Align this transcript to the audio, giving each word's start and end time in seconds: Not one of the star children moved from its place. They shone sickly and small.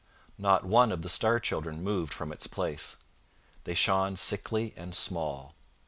Not 0.39 0.65
one 0.65 0.91
of 0.91 1.03
the 1.03 1.09
star 1.09 1.39
children 1.39 1.83
moved 1.83 2.11
from 2.11 2.31
its 2.31 2.47
place. 2.47 2.97
They 3.65 3.75
shone 3.75 4.15
sickly 4.15 4.73
and 4.75 4.95
small. 4.95 5.53